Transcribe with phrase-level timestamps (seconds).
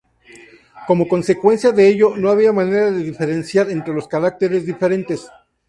[0.87, 5.29] Como consecuencia de ello no había manera de diferenciar entre los caracteres diferentes.